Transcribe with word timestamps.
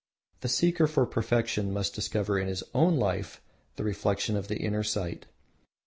The 0.39 0.47
seeker 0.49 0.87
for 0.87 1.05
perfection 1.05 1.71
must 1.71 1.93
discover 1.93 2.39
in 2.39 2.47
his 2.47 2.63
own 2.73 2.97
life 2.97 3.39
the 3.75 3.83
reflection 3.83 4.35
of 4.35 4.47
the 4.47 4.57
inner 4.57 4.83
light. 4.95 5.27